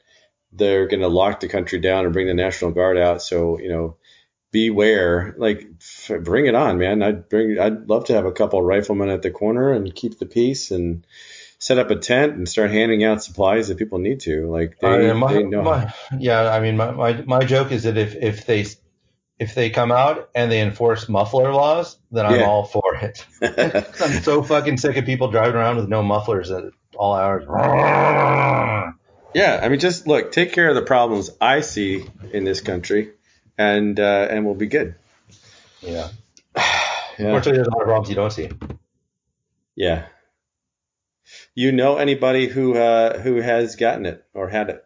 [0.53, 3.21] they're going to lock the country down and bring the National Guard out.
[3.21, 3.97] So, you know,
[4.53, 5.35] beware.
[5.39, 5.67] Like,
[6.21, 7.03] bring it on, man.
[7.03, 7.59] I'd bring.
[7.59, 11.05] I'd love to have a couple riflemen at the corner and keep the peace and
[11.59, 14.51] set up a tent and start handing out supplies that people need to.
[14.51, 15.63] Like they, uh, my, they know.
[15.63, 18.67] My, yeah, I mean, my, my my joke is that if if they
[19.43, 22.47] if they come out and they enforce muffler laws, then I'm yeah.
[22.47, 23.27] all for it.
[24.01, 26.65] I'm so fucking sick of people driving around with no mufflers at
[26.97, 27.45] all hours.
[29.35, 33.13] Yeah, I mean, just look, take care of the problems I see in this country
[33.57, 34.95] and uh, and we'll be good.
[35.81, 36.11] Yeah.
[36.55, 36.65] yeah.
[37.17, 38.51] Unfortunately, there's a lot of problems you don't see.
[39.75, 40.05] Yeah.
[41.55, 44.85] You know anybody who uh, who has gotten it or had it?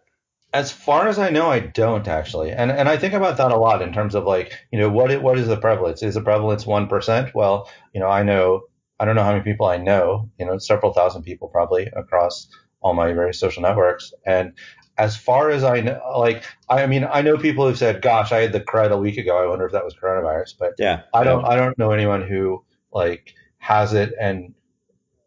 [0.57, 3.59] As far as I know, I don't actually, and and I think about that a
[3.59, 6.03] lot in terms of like, you know, what what is the prevalence?
[6.03, 7.35] Is the prevalence one percent?
[7.35, 8.63] Well, you know, I know
[8.99, 12.49] I don't know how many people I know, you know, several thousand people probably across
[12.81, 14.55] all my various social networks, and
[14.97, 18.41] as far as I know, like, I mean, I know people who've said, gosh, I
[18.41, 19.37] had the crud a week ago.
[19.37, 21.49] I wonder if that was coronavirus, but yeah, I don't, yeah.
[21.49, 24.55] I don't know anyone who like has it and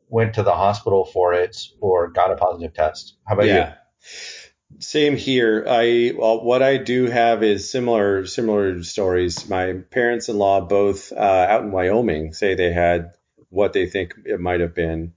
[0.08, 3.16] went to the hospital for it or got a positive test.
[3.28, 3.76] How about yeah.
[4.02, 4.39] you?
[4.78, 5.66] Same here.
[5.68, 9.50] I well, what I do have is similar similar stories.
[9.50, 11.16] My parents-in-law, both uh,
[11.50, 13.14] out in Wyoming, say they had
[13.50, 15.14] what they think it might have been.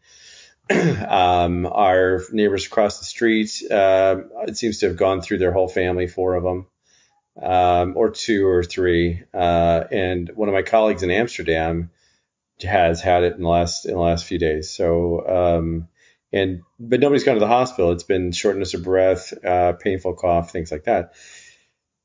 [0.70, 5.68] um, our neighbors across the street, uh, it seems to have gone through their whole
[5.68, 6.66] family, four of them,
[7.40, 9.22] um, or two or three.
[9.34, 11.90] Uh, and one of my colleagues in Amsterdam
[12.62, 14.70] has had it in the last in the last few days.
[14.70, 15.88] So, um,
[16.32, 17.92] and but nobody's gone to the hospital.
[17.92, 21.14] It's been shortness of breath, uh, painful cough, things like that.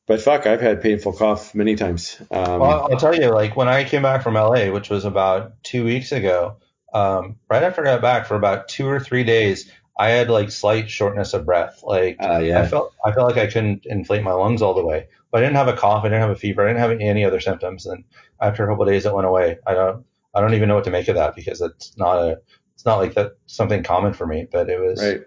[0.05, 2.17] But fuck, I've had painful cough many times.
[2.31, 5.63] Um, well, I'll tell you, like when I came back from LA, which was about
[5.63, 6.57] two weeks ago
[6.93, 10.51] um, right after I got back for about two or three days, I had like
[10.51, 11.81] slight shortness of breath.
[11.83, 12.61] Like uh, yeah.
[12.61, 15.07] I felt I felt like I couldn't inflate my lungs all the way.
[15.31, 17.25] But I didn't have a cough, I didn't have a fever, I didn't have any
[17.25, 17.85] other symptoms.
[17.85, 18.05] And
[18.39, 19.57] after a couple of days, it went away.
[19.65, 22.39] I don't I don't even know what to make of that because it's not a
[22.87, 24.47] not like that something common for me.
[24.51, 25.21] But it was right.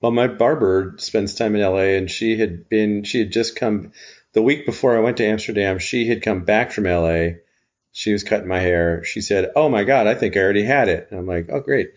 [0.00, 3.90] Well, my barber spends time in LA, and she had been she had just come
[4.32, 5.80] the week before I went to Amsterdam.
[5.80, 7.30] She had come back from LA
[7.98, 9.02] she was cutting my hair.
[9.02, 11.58] She said, "Oh my God, I think I already had it." And I'm like, "Oh
[11.60, 11.94] great,"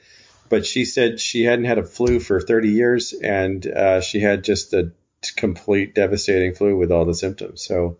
[0.50, 4.43] but she said she hadn't had a flu for 30 years, and uh, she had
[4.43, 4.91] just a
[5.36, 7.62] complete devastating flu with all the symptoms.
[7.63, 7.97] So,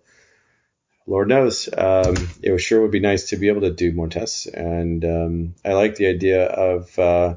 [1.12, 4.46] Lord knows, um, it sure would be nice to be able to do more tests.
[4.46, 7.36] And um, I like the idea of uh,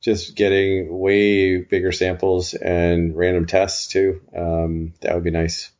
[0.00, 4.22] just getting way bigger samples and random tests too.
[4.34, 5.70] Um, that would be nice.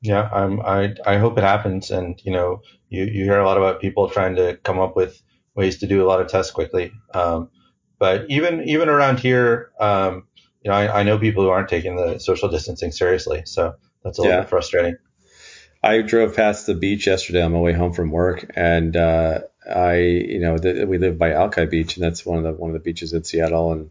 [0.00, 3.56] Yeah, I'm, I I hope it happens, and you know, you, you hear a lot
[3.56, 5.22] about people trying to come up with
[5.54, 6.90] ways to do a lot of tests quickly.
[7.14, 7.50] Um,
[8.00, 10.26] but even even around here, um,
[10.60, 14.18] you know, I, I, know people who aren't taking the social distancing seriously, so that's
[14.18, 14.40] a little yeah.
[14.42, 14.96] bit frustrating.
[15.86, 19.98] I drove past the beach yesterday on my way home from work, and uh, I,
[19.98, 22.80] you know, we live by Alki Beach, and that's one of the one of the
[22.80, 23.90] beaches in Seattle, and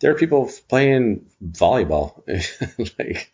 [0.00, 2.22] there are people playing volleyball,
[2.98, 3.32] like,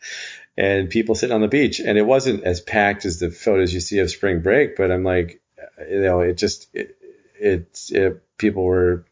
[0.55, 3.81] and people sitting on the beach, and it wasn't as packed as the photos you
[3.81, 5.41] see of spring break, but I'm like,
[5.89, 6.99] you know, it just it,
[7.41, 9.07] it, it people were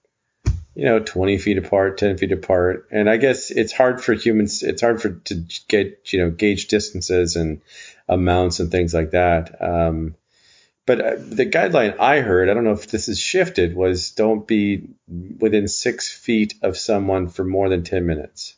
[0.75, 4.63] you know 20 feet apart 10 feet apart and i guess it's hard for humans
[4.63, 7.61] it's hard for to get you know gauge distances and
[8.11, 10.17] amounts and things like that um,
[10.87, 14.47] but uh, the guideline i heard i don't know if this has shifted was don't
[14.49, 14.89] be
[15.41, 18.57] within six feet of someone for more than 10 minutes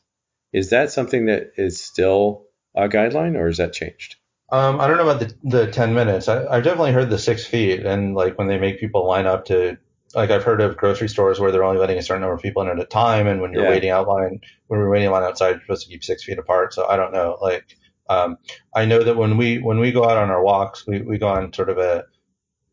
[0.52, 4.16] is that something that is still a guideline or has that changed
[4.50, 6.28] Um, I don't know about the, the 10 minutes.
[6.28, 9.46] I, I've definitely heard the six feet and like when they make people line up
[9.46, 9.78] to,
[10.14, 12.62] like I've heard of grocery stores where they're only letting a certain number of people
[12.62, 13.26] in at a time.
[13.26, 13.70] And when you're Yeah.
[13.70, 16.74] waiting out line, when we're waiting line outside, you're supposed to keep six feet apart.
[16.74, 17.38] So I don't know.
[17.40, 17.64] Like,
[18.12, 18.37] um,
[18.75, 21.29] I know that when we, when we go out on our walks, we, we go
[21.29, 22.05] on sort of a,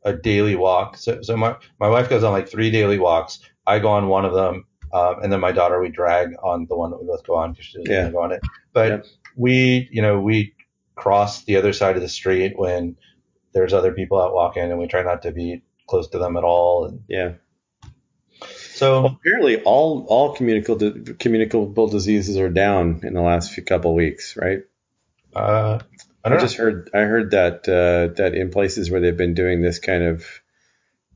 [0.04, 0.98] a daily walk.
[0.98, 3.40] So, so my, my wife goes on like three daily walks.
[3.66, 4.66] I go on one of them.
[4.92, 7.52] Um, and then my daughter, we drag on the one that we both go on
[7.52, 8.10] because she doesn't Yeah.
[8.12, 8.42] go on it.
[8.74, 8.98] But Yeah.
[9.36, 10.56] we, you know, we
[10.96, 12.98] cross the other side of the street when
[13.54, 16.44] there's other people out walking and we try not to be close to them at
[16.44, 16.86] all.
[16.86, 17.34] And yeah
[18.80, 23.94] so, Well, apparently, all all communicable communicable diseases are down in the last few couple
[23.94, 24.60] weeks, right?
[25.36, 25.80] Uh,
[26.24, 29.62] I I, just heard I heard that uh, that in places where they've been doing
[29.62, 30.26] this kind of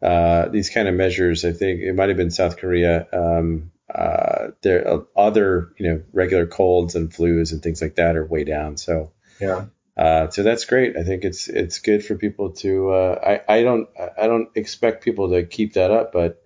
[0.01, 3.07] uh, these kind of measures, I think it might have been South Korea.
[3.13, 8.15] Um, uh, there uh, other you know regular colds and flus and things like that
[8.15, 8.77] are way down.
[8.77, 9.65] So Yeah.
[9.95, 10.97] uh, so that's great.
[10.97, 12.91] I think it's it's good for people to.
[12.91, 16.41] Uh, I I don't I don't expect people to keep that up, but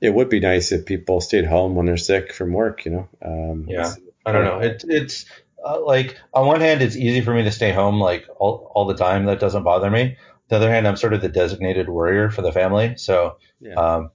[0.00, 2.84] it would be nice if people stayed home when they're sick from work.
[2.84, 3.08] You know.
[3.22, 3.92] Um, Yeah.
[4.24, 4.60] I don't know.
[4.60, 5.26] It, it's
[5.64, 8.86] uh, like on one hand, it's easy for me to stay home like all, all
[8.86, 9.26] the time.
[9.26, 10.02] That doesn't bother me.
[10.02, 10.16] On
[10.48, 12.96] The other hand, I'm sort of the designated worrier for the family.
[12.96, 13.74] So, Yeah.
[13.74, 14.10] um,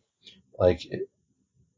[0.59, 0.81] like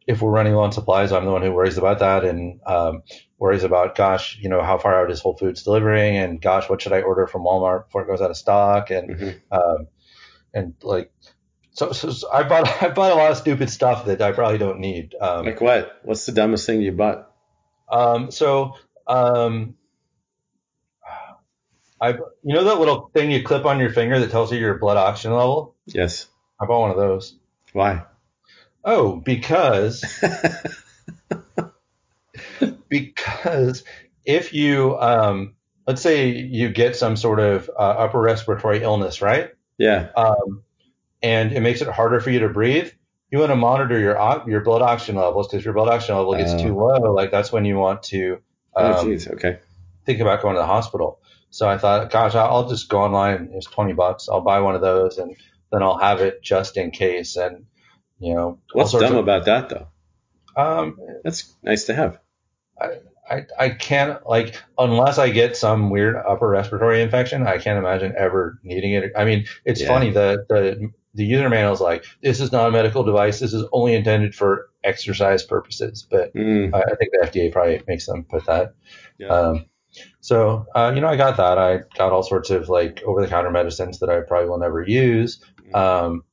[0.07, 3.03] if we're running low on supplies, I'm the one who worries about that and, um,
[3.37, 6.17] worries about, gosh, you know, how far out is Whole Foods delivering?
[6.17, 8.89] And gosh, what should I order from Walmart before it goes out of stock?
[8.89, 9.41] And, Mhm.
[9.51, 9.87] um,
[10.53, 11.11] and like,
[11.71, 14.57] so, so, so I bought, I bought a lot of stupid stuff that I probably
[14.57, 15.13] don't need.
[15.21, 15.99] Um, Like what?
[16.03, 17.31] What's the dumbest thing you bought?
[17.87, 18.73] Um, so,
[19.09, 19.75] um,
[22.01, 24.77] I, you know that little thing you clip on your finger that tells you your
[24.77, 25.75] blood oxygen level?
[25.85, 26.27] Yes.
[26.61, 27.37] I bought one of those.
[27.73, 28.03] Why?
[28.85, 30.03] Oh, because,
[32.89, 33.83] because
[34.25, 35.55] if you, um,
[35.87, 39.51] let's say you get some sort of uh, upper respiratory illness, right?
[39.77, 40.09] yeah.
[40.15, 40.63] Um,
[41.21, 42.91] and it makes it harder for you to breathe.
[43.31, 44.15] You want to monitor your
[44.47, 46.57] your blood oxygen levels because your blood oxygen level gets Oh.
[46.63, 47.13] too low.
[47.13, 48.39] Like that's when you want to,
[48.79, 49.31] Oh, um, jeez.
[49.33, 49.59] Okay.
[50.05, 51.19] think about going to the hospital.
[51.51, 53.51] So I thought, gosh, I'll just go online.
[53.53, 54.29] It's 20 bucks.
[54.29, 55.35] I'll buy one of those and
[55.71, 57.35] then I'll have it just in case.
[57.37, 57.65] And,
[58.19, 59.87] you know, What's dumb of, about that though?
[60.55, 62.19] um, That's nice to have.
[63.29, 68.13] I, I can't like, unless I get some weird upper respiratory infection, I can't imagine
[68.17, 69.11] ever needing it.
[69.15, 69.87] I mean, it's Yeah.
[69.87, 73.39] funny that the, the user manual is like, this is not a medical device.
[73.39, 76.05] This is only intended for exercise purposes.
[76.09, 78.73] But Mm, I, I think the FDA probably makes them put that.
[79.17, 79.27] yeah.
[79.27, 79.65] Um,
[80.21, 81.57] so, uh, you know, I got that.
[81.57, 84.83] I got all sorts of like over the counter medicines that I probably will never
[84.83, 85.43] use.
[85.73, 86.23] Um,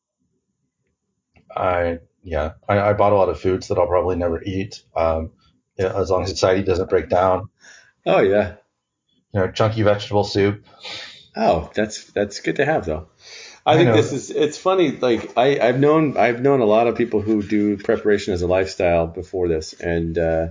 [1.55, 4.83] I, yeah, I, I bought a lot of foods that I'll probably never eat.
[4.97, 5.33] Um,
[5.79, 7.49] yeah, as long as society doesn't break down,
[8.07, 8.57] oh yeah.
[9.33, 10.65] you know, chunky vegetable soup.
[11.37, 13.09] Oh, that's that's good to have though.
[13.67, 13.97] I, I think know.
[13.97, 14.93] this is it's funny.
[14.93, 18.47] Like I, I've known I've known a lot of people who do preparation as a
[18.47, 20.49] lifestyle before this, and uh,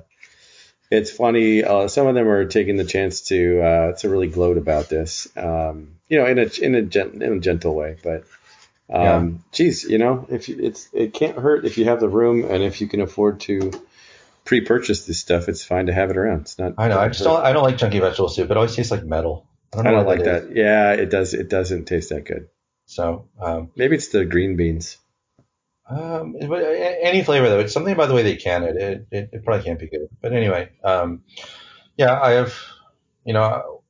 [0.91, 1.63] it's funny.
[1.63, 5.29] Uh, some of them are taking the chance to uh, to really gloat about this.
[5.37, 8.25] Um, you know, in a in a gen, in a gentle way, but.
[8.87, 12.45] Um, geez, you know, if you, it's it can't hurt if you have the room
[12.45, 13.71] and if you can afford to
[14.43, 16.41] pre-purchase this stuff, it's fine to have it around.
[16.41, 16.75] It's not.
[16.77, 16.99] I know.
[16.99, 17.25] I just hurt.
[17.25, 18.51] don't, I don't like chunky vegetable soup.
[18.51, 19.47] It always tastes like metal.
[19.73, 20.25] I don't I don't like is.
[20.25, 20.55] that.
[20.55, 21.33] Yeah, it does.
[21.33, 22.47] It doesn't taste that good.
[22.95, 24.97] So, um, Maybe it's the green beans.
[25.89, 28.75] Um, but any flavor though, it's something about the way they can it.
[28.77, 30.07] It, it, it probably can't be good.
[30.21, 31.23] But anyway, um,
[31.97, 32.55] yeah, I have,
[33.25, 33.81] you know,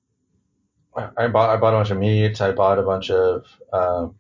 [0.97, 2.41] I, I bought I bought a bunch of meat.
[2.41, 4.16] I bought a bunch of um,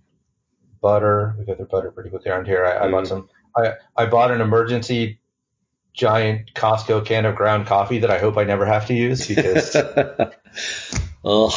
[0.81, 1.35] butter.
[1.39, 2.63] We get their butter pretty quickly around here.
[2.65, 3.07] I, I bought Mm.
[3.07, 3.29] some.
[3.57, 5.19] I I bought an emergency
[5.93, 9.75] giant Costco can of ground coffee that I hope I never have to use because
[9.75, 10.31] Ugh,
[11.23, 11.53] worse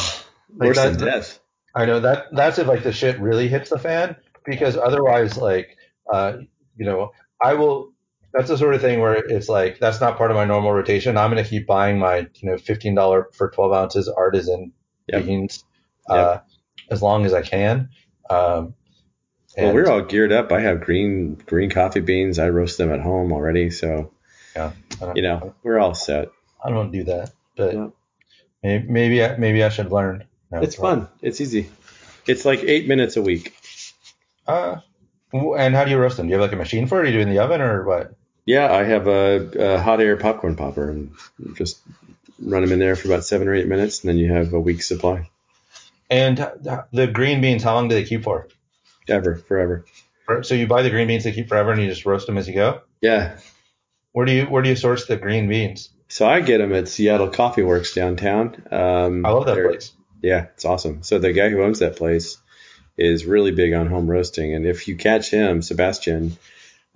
[0.76, 1.40] that- than death.
[1.78, 5.76] I know that that's if like the shit really hits the fan because otherwise like
[6.12, 6.38] uh
[6.76, 7.12] you know
[7.42, 7.92] I will
[8.34, 11.16] that's the sort of thing where it's like that's not part of my normal rotation.
[11.16, 14.72] I'm gonna keep buying my you know fifteen dollar for twelve ounces artisan
[15.10, 15.24] Yep.
[15.24, 15.64] beans
[16.10, 16.38] uh,
[16.90, 17.88] as long as I can.
[18.28, 18.74] Um,
[19.56, 20.52] Well, we're all geared up.
[20.52, 22.38] I have green green coffee beans.
[22.38, 23.70] I roast them at home already.
[23.70, 24.12] So
[24.54, 24.72] Yeah.
[25.14, 26.28] You know, we're all set.
[26.62, 27.88] I don't do that, but Yeah.
[28.64, 30.24] maybe maybe I, maybe I should learn.
[30.50, 31.08] No, It's fun.
[31.20, 31.68] It's easy.
[32.26, 33.54] It's like eight minutes a week.
[34.46, 34.80] Uh,
[35.32, 36.26] and how do you roast them?
[36.26, 37.02] Do you have like a machine for it?
[37.02, 38.14] Or do you do it in the oven or what?
[38.46, 41.12] Yeah, I have a, a hot air popcorn popper and
[41.54, 41.78] just
[42.40, 44.60] run them in there for about seven or eight minutes, and then you have a
[44.60, 45.28] week's supply.
[46.08, 46.38] And
[46.92, 48.48] the green beans, how long do they keep for?
[49.06, 49.84] Ever, forever.
[50.42, 52.48] So you buy the green beans, they keep forever, and you just roast them as
[52.48, 52.80] you go.
[53.02, 53.38] Yeah.
[54.12, 55.90] Where do you where do you source the green beans?
[56.08, 58.62] So I get them at Seattle Coffee Works downtown.
[58.70, 59.92] Um, I love that place.
[60.22, 61.02] Yeah, it's awesome.
[61.02, 62.38] So the guy who owns that place
[62.96, 66.36] is really big on home roasting, and if you catch him, Sebastian,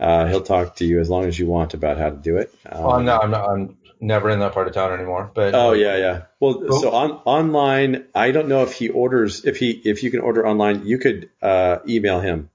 [0.00, 2.52] uh, he'll talk to you as long as you want about how to do it.
[2.66, 5.30] Um, Well, I'm not, I'm not, I'm never in that part of town anymore.
[5.32, 6.22] But Oh yeah, yeah.
[6.40, 6.80] Well, Oh.
[6.80, 10.44] so on online, I don't know if he orders if he if you can order
[10.44, 10.84] online.
[10.86, 12.50] You could uh, email him,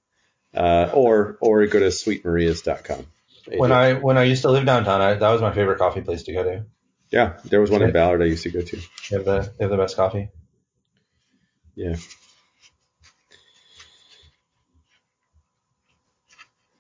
[0.54, 3.06] uh, or or go to sweetmarias.com.
[3.56, 6.24] when I when I used to live downtown, I, that was my favorite coffee place
[6.24, 6.66] to go to.
[7.12, 8.76] yeah, there was one in Ballard I used to go to.
[8.76, 10.28] They have the they have the best coffee.
[11.78, 11.96] Yeah.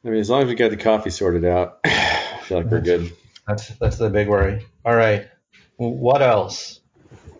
[0.03, 2.81] I mean, as long as we got the coffee sorted out, I feel like we're
[2.81, 3.13] good.
[3.47, 4.65] That's that's the big worry.
[4.83, 5.27] All right,
[5.77, 6.79] what else?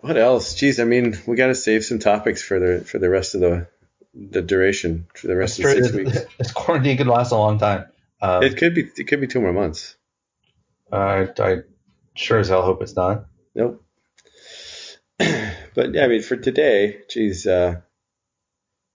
[0.01, 0.53] What else?
[0.53, 3.41] Geez, I mean, we got to save some topics for the for the rest of
[3.41, 3.67] the
[4.13, 6.17] the duration for the rest of the six weeks.
[6.37, 7.85] This quarantine could last a long time.
[8.21, 9.95] Um, It could be it could be two more months.
[10.91, 11.57] I, I
[12.13, 13.25] sure as hell hope it's not.
[13.55, 13.83] Nope.
[15.77, 17.75] But yeah, I mean, for today, geez, uh,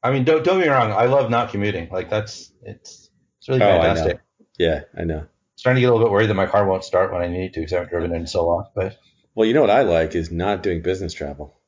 [0.02, 0.90] I mean, don't don't get me wrong.
[0.90, 1.88] I love not commuting.
[1.90, 3.08] Like that's it's
[3.38, 4.20] it's really Oh, I fantastic.
[4.58, 5.26] yeah, I know.
[5.54, 7.54] Starting to get a little bit worried that my car won't start when I need
[7.54, 8.64] to because I haven't driven in so long.
[8.74, 8.98] But
[9.36, 11.60] Well, you know what I like is not doing business travel.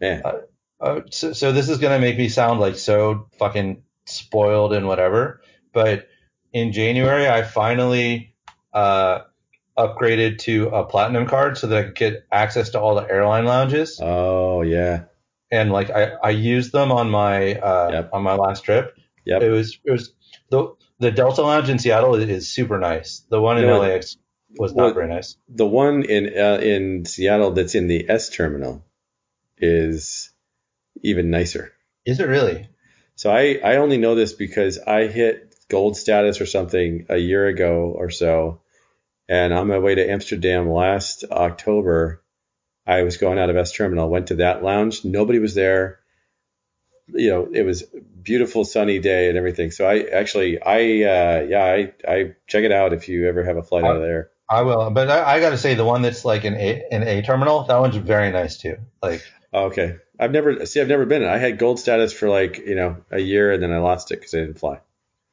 [0.00, 0.22] Man,
[0.80, 5.40] uh, so, so this is gonna make me sound like so fucking spoiled and whatever.
[5.72, 6.08] But
[6.52, 8.34] in January, I finally
[8.72, 9.20] uh,
[9.78, 13.44] upgraded to a platinum card so that I could get access to all the airline
[13.46, 13.98] lounges.
[14.02, 15.04] oh yeah,
[15.50, 18.10] and like I, I used them on my uh, Yep.
[18.12, 18.94] on my last trip.
[19.24, 19.42] Yep.
[19.42, 20.12] It was it was
[20.50, 23.24] the the Delta Lounge in Seattle is, is super nice.
[23.30, 24.16] The one in You know, LAX
[24.58, 25.36] was well- not very nice.
[25.48, 28.84] the one in uh, in Seattle that's in the S terminal
[29.58, 30.30] is
[31.02, 31.72] even nicer.
[32.04, 32.68] Is it really?
[33.14, 37.46] So I, I only know this because I hit gold status or something a year
[37.46, 38.60] ago or so.
[39.28, 42.22] And on my way to Amsterdam last October,
[42.86, 45.04] I was going out of S Terminal, went to that lounge.
[45.04, 46.00] Nobody was there.
[47.08, 47.84] You know, it was
[48.22, 49.70] beautiful sunny day and everything.
[49.70, 53.56] So I actually, I, uh, yeah, I, I check it out if you ever have
[53.56, 54.30] a flight out of there.
[54.50, 57.02] I will, but I, I got to say the one that's like an A an
[57.02, 58.78] A terminal, that one's very nice too.
[59.02, 59.22] Like
[59.52, 59.96] Oh, okay.
[60.20, 61.24] I've never, see, I've never been.
[61.24, 64.16] I had gold status for like, you know, a year and then I lost it
[64.16, 64.80] because I didn't fly.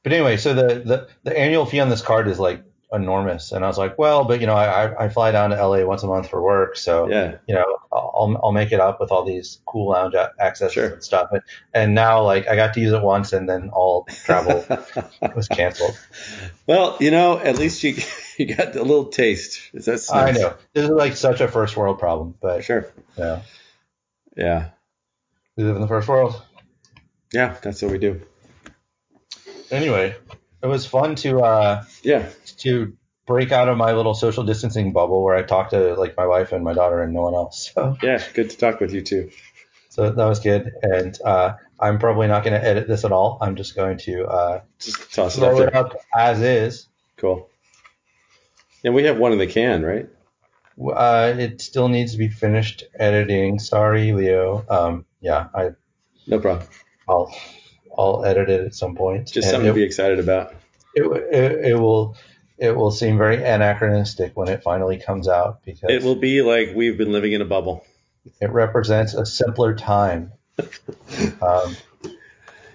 [0.04, 2.64] But anyway, so the, the, the annual fee on this card is like
[2.94, 3.52] enormous.
[3.52, 5.84] And I was like, well, but you know, I, I- I fly down to LA
[5.86, 6.78] once a month for work.
[6.78, 7.38] So, Yeah.
[7.48, 10.88] you know, I'll, I'll make it up with all these cool lounge access Sure.
[10.94, 11.30] and stuff.
[11.32, 11.42] And,
[11.74, 14.66] and now like I got to use it once and then all travel
[15.36, 15.98] was canceled.
[16.68, 17.96] well, you know, at least you
[18.38, 19.62] you got a little taste.
[19.74, 20.40] That's I nice.
[20.40, 22.88] know this is like such a first world problem, but Sure.
[23.18, 23.42] yeah,
[24.38, 24.70] Yeah.
[25.58, 26.42] we live in the first world.
[27.34, 28.22] Yeah, that's what we do.
[29.72, 30.16] Anyway,
[30.62, 32.30] it was fun to, uh, Yeah.
[32.66, 32.96] To
[33.26, 36.52] break out of my little social distancing bubble where I talked to like my wife
[36.52, 37.72] and my daughter and no one else.
[37.74, 38.24] So, Yeah.
[38.34, 39.32] Good to talk with you too.
[39.90, 40.72] so that was good.
[40.82, 43.38] And uh, I'm probably not going to edit this at all.
[43.42, 46.88] I'm just going to uh, Just toss it up throw it up as is.
[47.18, 47.50] Cool.
[48.84, 50.08] And we have one in the can, right?
[50.80, 53.58] Uh, it still needs to be finished editing.
[53.60, 54.64] Sorry, Leo.
[54.70, 55.72] Um, yeah, I,
[56.28, 56.68] No problem.
[57.08, 57.34] I'll
[57.98, 59.32] I'll edit it at some point.
[59.32, 60.54] Just something it, to be excited about.
[60.94, 61.04] it,
[61.34, 62.18] it, it will
[62.58, 66.72] it will seem very anachronistic when it finally comes out because It will be like
[66.76, 67.86] we've been living in a bubble.
[68.42, 70.32] it represents a simpler time
[71.42, 71.76] um,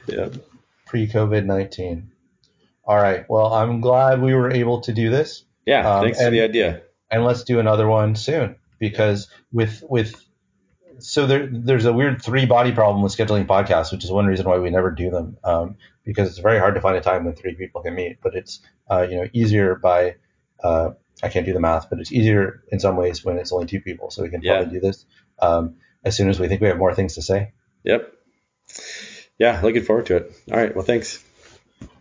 [0.07, 0.29] Yeah.
[0.87, 2.11] pre COVID nineteen.
[2.85, 3.25] All right.
[3.29, 5.89] Well, I'm glad we were able to do this, Yeah.
[5.89, 6.83] Um, thanks for the idea.
[7.11, 10.15] and let's do another one soon because with with
[11.01, 14.47] so there there's a weird three body problem with scheduling podcasts, which is one reason
[14.47, 17.35] why we never do them um, because it's very hard to find a time when
[17.35, 18.19] three people can meet.
[18.23, 20.17] But it's uh, you know easier by
[20.63, 20.91] uh,
[21.23, 23.81] I can't do the math, but it's easier in some ways when it's only two
[23.81, 24.59] people, so we can Yeah.
[24.59, 25.05] probably do this
[25.41, 27.53] um, as soon as we think we have more things to say.
[27.85, 28.13] Yep.
[29.39, 29.61] Yeah.
[29.63, 30.33] Looking forward to it.
[30.51, 30.75] All right.
[30.75, 31.23] Well, thanks.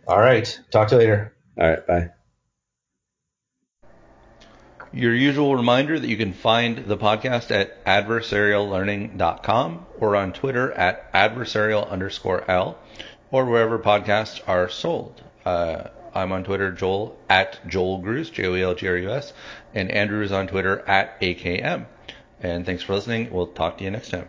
[0.06, 1.34] All right, talk to you later.
[1.58, 1.86] All right.
[1.86, 2.10] Bye.
[4.92, 11.12] Your usual reminder that you can find the podcast at adversariallearning.com or on Twitter at
[11.12, 12.76] adversarial underscore L
[13.30, 15.22] or wherever podcasts are sold.
[15.44, 19.12] Uh, I'm on Twitter, Joel at Joel Grus, J O E L G R U
[19.12, 19.32] S,
[19.74, 21.86] and Andrew is on Twitter at AKM.
[22.40, 23.30] And thanks for listening.
[23.30, 24.26] We'll talk to you next time.